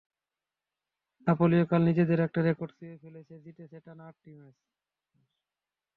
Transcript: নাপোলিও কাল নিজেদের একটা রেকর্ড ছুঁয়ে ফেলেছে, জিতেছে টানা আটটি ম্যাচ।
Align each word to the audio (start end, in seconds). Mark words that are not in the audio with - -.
নাপোলিও 1.27 1.63
কাল 1.71 1.81
নিজেদের 1.89 2.19
একটা 2.21 2.39
রেকর্ড 2.41 2.71
ছুঁয়ে 2.77 3.01
ফেলেছে, 3.03 3.33
জিতেছে 3.43 3.77
টানা 3.85 4.03
আটটি 4.09 4.31
ম্যাচ। 4.37 4.57